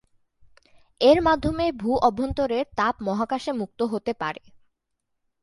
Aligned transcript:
এর 1.01 1.17
মাধ্যমে 1.21 1.65
ভূ-অভ্যন্তরের 1.71 2.65
তাপ 2.75 2.95
মহাকাশে 3.01 3.51
মুক্ত 3.51 3.79
হতে 3.83 4.11
পারে। 4.13 4.41